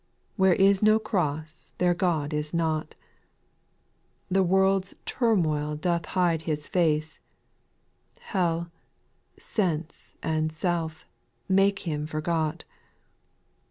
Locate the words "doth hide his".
5.75-6.67